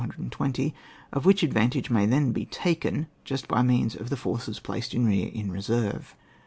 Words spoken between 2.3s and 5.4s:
be taken, just by means of the forces placed in rear